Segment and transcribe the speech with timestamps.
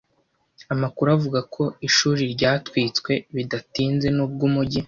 [0.73, 4.79] Amakuru avuga ko ishuri ryatwitswe bidatinze nubwo umujyi.